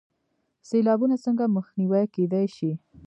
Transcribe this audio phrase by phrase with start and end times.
[0.67, 2.71] سیلابونه څنګه مخنیوی کیدی شي؟